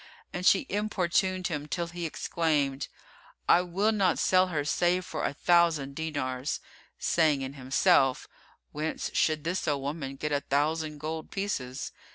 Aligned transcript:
And 0.33 0.47
she 0.47 0.65
importuned 0.67 1.45
him, 1.45 1.67
till 1.67 1.85
he 1.85 2.07
exclaimed, 2.07 2.87
"I 3.47 3.61
will 3.61 3.91
not 3.91 4.17
sell 4.17 4.47
her 4.47 4.65
save 4.65 5.05
for 5.05 5.23
a 5.23 5.31
thousand 5.35 5.95
dinars," 5.95 6.59
saying 6.97 7.43
in 7.43 7.53
himself, 7.53 8.27
"Whence 8.71 9.11
should 9.13 9.43
this 9.43 9.67
old 9.67 9.83
woman 9.83 10.15
get 10.15 10.31
a 10.31 10.41
thousand 10.41 10.97
gold 10.97 11.29
pieces?" 11.29 11.91